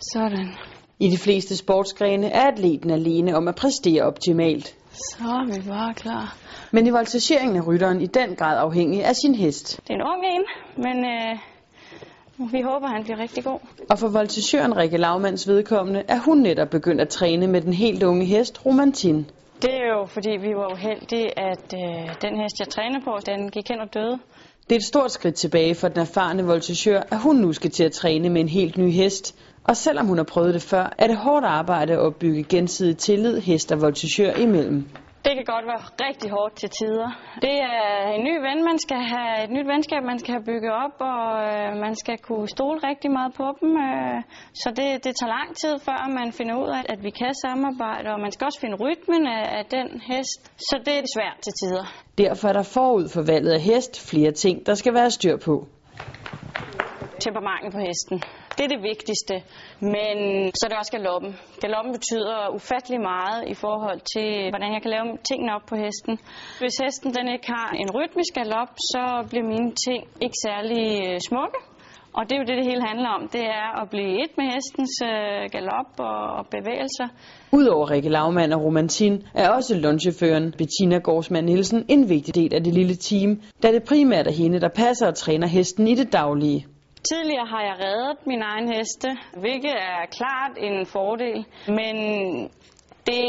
Sådan. 0.00 0.48
I 1.00 1.10
de 1.10 1.18
fleste 1.18 1.56
sportsgrene 1.56 2.26
er 2.26 2.50
atleten 2.52 2.90
alene 2.90 3.36
om 3.36 3.48
at 3.48 3.54
præstere 3.54 4.02
optimalt. 4.02 4.74
Så 4.92 5.24
er 5.24 5.60
vi 5.60 5.68
bare 5.68 5.94
klar. 5.94 6.36
Men 6.70 6.86
i 6.86 6.90
voltigeringen 6.90 7.56
er 7.56 7.62
rytteren 7.62 8.00
i 8.00 8.06
den 8.06 8.36
grad 8.36 8.58
afhængig 8.58 9.04
af 9.04 9.16
sin 9.16 9.34
hest. 9.34 9.80
Det 9.82 9.90
er 9.90 9.94
en 9.94 10.02
ung 10.02 10.24
en, 10.26 10.44
men 10.76 11.04
øh, 11.04 12.52
vi 12.52 12.60
håber, 12.60 12.86
han 12.86 13.04
bliver 13.04 13.18
rigtig 13.18 13.44
god. 13.44 13.58
Og 13.90 13.98
for 13.98 14.08
voltigøren 14.08 14.76
Rikke 14.76 14.96
Lavmands 14.96 15.48
vedkommende 15.48 16.02
er 16.08 16.18
hun 16.18 16.38
netop 16.38 16.70
begyndt 16.70 17.00
at 17.00 17.08
træne 17.08 17.46
med 17.46 17.60
den 17.60 17.72
helt 17.72 18.02
unge 18.02 18.24
hest 18.24 18.66
Romantin. 18.66 19.26
Det 19.62 19.74
er 19.74 19.98
jo, 19.98 20.06
fordi 20.06 20.30
vi 20.30 20.54
var 20.54 20.72
uheldige, 20.72 21.38
at 21.38 21.74
øh, 21.74 22.14
den 22.22 22.40
hest, 22.40 22.60
jeg 22.60 22.68
træner 22.68 23.00
på, 23.04 23.18
den 23.26 23.50
gik 23.50 23.68
hen 23.68 23.80
og 23.80 23.94
døde. 23.94 24.18
Det 24.68 24.74
er 24.74 24.78
et 24.78 24.84
stort 24.84 25.12
skridt 25.12 25.34
tilbage 25.34 25.74
for 25.74 25.88
den 25.88 26.00
erfarne 26.00 26.44
voltigør, 26.44 27.02
at 27.10 27.18
hun 27.22 27.36
nu 27.36 27.52
skal 27.52 27.70
til 27.70 27.84
at 27.84 27.92
træne 27.92 28.30
med 28.30 28.40
en 28.40 28.48
helt 28.48 28.78
ny 28.78 28.90
hest. 28.92 29.34
Og 29.68 29.76
selvom 29.76 30.06
hun 30.06 30.16
har 30.16 30.24
prøvet 30.24 30.54
det 30.54 30.62
før, 30.62 30.84
er 30.98 31.06
det 31.06 31.16
hårdt 31.16 31.46
arbejde 31.46 31.92
at 31.92 31.98
opbygge 31.98 32.42
gensidig 32.42 32.96
tillid 32.96 33.40
hest 33.40 33.72
og 33.72 33.80
voltigør 33.80 34.32
imellem. 34.34 34.80
Det 35.24 35.32
kan 35.36 35.46
godt 35.54 35.66
være 35.72 35.82
rigtig 36.06 36.30
hårdt 36.30 36.54
til 36.60 36.70
tider. 36.70 37.10
Det 37.46 37.56
er 37.74 37.88
en 38.16 38.22
ny 38.28 38.34
ven, 38.46 38.58
man 38.70 38.78
skal 38.78 39.00
have, 39.12 39.44
et 39.44 39.50
nyt 39.56 39.66
venskab, 39.74 40.02
man 40.12 40.18
skal 40.18 40.32
have 40.36 40.44
bygget 40.50 40.72
op, 40.84 40.96
og 41.12 41.24
øh, 41.48 41.70
man 41.86 41.94
skal 42.02 42.16
kunne 42.18 42.48
stole 42.48 42.78
rigtig 42.90 43.10
meget 43.18 43.32
på 43.40 43.46
dem. 43.60 43.70
Øh, 43.88 44.18
så 44.62 44.68
det, 44.78 44.88
det 45.04 45.12
tager 45.18 45.32
lang 45.38 45.50
tid, 45.62 45.74
før 45.88 46.00
man 46.18 46.28
finder 46.38 46.54
ud 46.62 46.70
af, 46.78 46.82
at 46.94 47.00
vi 47.06 47.10
kan 47.10 47.32
samarbejde, 47.44 48.08
og 48.14 48.20
man 48.20 48.32
skal 48.32 48.44
også 48.44 48.60
finde 48.60 48.76
rytmen 48.84 49.22
af, 49.26 49.44
af 49.58 49.64
den 49.76 49.88
hest. 50.10 50.40
Så 50.68 50.76
det 50.86 50.94
er 50.98 51.04
svært 51.16 51.38
til 51.44 51.52
tider. 51.60 51.84
Derfor 52.18 52.48
er 52.48 52.56
der 52.60 52.66
forud 52.78 53.08
for 53.14 53.22
valget 53.32 53.52
af 53.58 53.60
hest 53.60 53.92
flere 54.10 54.32
ting, 54.32 54.66
der 54.66 54.74
skal 54.74 54.92
være 54.94 55.10
styr 55.10 55.36
på. 55.48 55.54
Temperamentet 57.24 57.72
på 57.76 57.80
hesten. 57.88 58.18
Det 58.58 58.64
er 58.64 58.72
det 58.76 58.82
vigtigste. 58.92 59.34
Men 59.80 60.16
så 60.56 60.62
er 60.66 60.70
det 60.70 60.78
også 60.78 60.94
galoppen. 60.98 61.30
Galoppen 61.60 61.92
betyder 61.98 62.38
ufattelig 62.58 63.00
meget 63.00 63.40
i 63.52 63.54
forhold 63.54 64.00
til, 64.14 64.28
hvordan 64.52 64.70
jeg 64.74 64.82
kan 64.82 64.90
lave 64.96 65.06
tingene 65.30 65.54
op 65.56 65.66
på 65.70 65.76
hesten. 65.84 66.14
Hvis 66.60 66.76
hesten 66.84 67.10
den 67.18 67.26
ikke 67.34 67.48
har 67.56 67.70
en 67.82 67.90
rytmisk 67.96 68.32
galop, 68.34 68.72
så 68.92 69.02
bliver 69.30 69.46
mine 69.54 69.70
ting 69.86 70.00
ikke 70.24 70.38
særlig 70.46 70.82
øh, 71.06 71.20
smukke. 71.28 71.58
Og 72.16 72.22
det 72.26 72.32
er 72.34 72.40
jo 72.42 72.46
det, 72.50 72.56
det 72.60 72.66
hele 72.70 72.82
handler 72.90 73.08
om. 73.08 73.28
Det 73.36 73.44
er 73.60 73.68
at 73.82 73.90
blive 73.90 74.12
et 74.22 74.32
med 74.38 74.46
hestens 74.54 74.94
øh, 75.10 75.42
galop 75.54 75.90
og, 75.98 76.18
og 76.38 76.44
bevægelser. 76.54 77.08
Udover 77.52 77.90
Rikke 77.90 78.08
Laumann 78.08 78.52
og 78.52 78.64
Romantin 78.64 79.14
er 79.34 79.48
også 79.50 79.72
luncheføren 79.76 80.54
Bettina 80.58 80.98
Gårdsmann 80.98 81.46
Nielsen 81.46 81.84
en 81.88 82.08
vigtig 82.08 82.34
del 82.34 82.54
af 82.54 82.64
det 82.64 82.74
lille 82.74 82.94
team, 82.94 83.40
da 83.62 83.72
det 83.72 83.82
primært 83.82 84.26
er 84.26 84.32
hende, 84.42 84.60
der 84.60 84.68
passer 84.68 85.06
og 85.06 85.14
træner 85.14 85.46
hesten 85.46 85.88
i 85.88 85.94
det 85.94 86.12
daglige. 86.12 86.66
Tidligere 87.10 87.46
har 87.46 87.62
jeg 87.68 87.76
reddet 87.84 88.26
min 88.26 88.42
egen 88.42 88.68
heste, 88.72 89.08
hvilket 89.42 89.76
er 89.90 90.00
klart 90.18 90.52
en 90.66 90.86
fordel, 90.86 91.38
men 91.78 91.96
det 93.06 93.24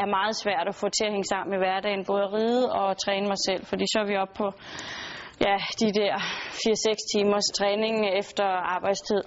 er 0.00 0.06
meget 0.18 0.36
svært 0.42 0.66
at 0.68 0.74
få 0.74 0.88
til 0.88 1.04
at 1.04 1.12
hænge 1.14 1.30
sammen 1.34 1.54
i 1.54 1.62
hverdagen, 1.64 2.04
både 2.04 2.22
at 2.22 2.32
ride 2.32 2.72
og 2.72 2.98
træne 3.04 3.26
mig 3.26 3.40
selv, 3.46 3.62
fordi 3.66 3.84
så 3.92 3.98
er 4.02 4.06
vi 4.10 4.16
oppe 4.16 4.34
på 4.42 4.48
ja, 5.46 5.56
de 5.80 5.88
der 6.00 6.14
4-6 6.16 7.12
timers 7.12 7.48
træning 7.58 7.94
efter 8.20 8.44
arbejdstid. 8.44 9.22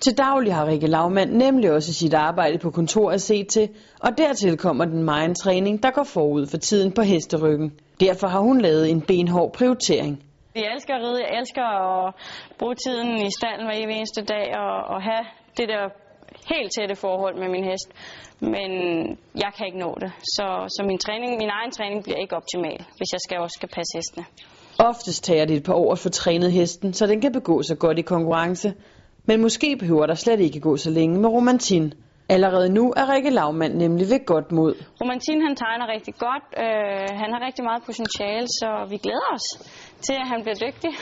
Til 0.00 0.18
daglig 0.18 0.54
har 0.54 0.66
Rikke 0.66 0.86
Lavmand 0.86 1.30
nemlig 1.32 1.72
også 1.72 1.94
sit 1.94 2.14
arbejde 2.14 2.58
på 2.58 2.70
kontor 2.70 3.10
at 3.10 3.22
se 3.22 3.44
til, 3.44 3.68
og 4.00 4.18
dertil 4.18 4.56
kommer 4.56 4.84
den 4.84 5.02
meget 5.02 5.36
træning, 5.36 5.82
der 5.82 5.90
går 5.90 6.04
forud 6.04 6.46
for 6.46 6.56
tiden 6.56 6.92
på 6.92 7.02
hesteryggen. 7.02 7.72
Derfor 8.00 8.26
har 8.26 8.40
hun 8.40 8.60
lavet 8.60 8.90
en 8.90 9.00
benhård 9.00 9.52
prioritering. 9.52 10.22
Jeg 10.54 10.72
elsker 10.74 10.94
at 10.94 11.02
ride, 11.02 11.20
jeg 11.26 11.38
elsker 11.38 11.64
at 11.64 12.14
bruge 12.58 12.74
tiden 12.74 13.10
i 13.26 13.30
stallen 13.38 13.66
hver 13.66 13.76
evig 13.82 13.96
eneste 13.96 14.22
dag 14.24 14.46
og, 14.62 14.74
og 14.94 15.02
have 15.02 15.24
det 15.58 15.68
der 15.68 15.84
helt 16.54 16.70
tætte 16.76 16.96
forhold 16.96 17.36
med 17.42 17.48
min 17.48 17.64
hest. 17.64 17.88
Men 18.40 18.70
jeg 19.44 19.50
kan 19.56 19.66
ikke 19.66 19.78
nå 19.78 19.96
det, 20.00 20.12
så, 20.36 20.46
så 20.68 20.80
min, 20.86 20.98
træning, 20.98 21.30
min 21.42 21.50
egen 21.58 21.70
træning 21.70 22.02
bliver 22.04 22.18
ikke 22.18 22.36
optimal, 22.36 22.78
hvis 22.96 23.10
jeg 23.12 23.20
skal 23.26 23.38
også 23.38 23.54
skal 23.54 23.68
passe 23.68 23.92
hestene. 23.98 24.24
Oftest 24.78 25.24
tager 25.24 25.44
det 25.44 25.56
et 25.56 25.64
par 25.64 25.74
år 25.74 25.92
at 25.92 25.98
få 25.98 26.08
trænet 26.08 26.52
hesten, 26.52 26.92
så 26.92 27.06
den 27.06 27.20
kan 27.20 27.32
begå 27.32 27.62
sig 27.62 27.78
godt 27.78 27.98
i 27.98 28.02
konkurrence. 28.02 28.74
Men 29.26 29.40
måske 29.40 29.76
behøver 29.76 30.06
der 30.06 30.14
slet 30.14 30.40
ikke 30.40 30.60
gå 30.60 30.76
så 30.76 30.90
længe 30.90 31.20
med 31.20 31.28
romantin. 31.28 31.92
Allerede 32.28 32.68
nu 32.72 32.92
er 32.96 33.12
Rikke 33.12 33.30
Lavmand 33.30 33.74
nemlig 33.74 34.06
ved 34.10 34.26
godt 34.26 34.52
mod. 34.52 34.74
Romantin 35.00 35.42
han 35.46 35.56
tegner 35.56 35.86
rigtig 35.94 36.14
godt. 36.14 36.46
Øh, 36.64 37.08
han 37.22 37.28
har 37.32 37.40
rigtig 37.46 37.64
meget 37.64 37.82
potentiale, 37.88 38.46
så 38.60 38.68
vi 38.90 38.96
glæder 38.96 39.28
os 39.36 39.46
til, 40.06 40.14
at 40.22 40.28
han 40.32 40.42
bliver 40.42 40.58
dygtig. 40.66 40.92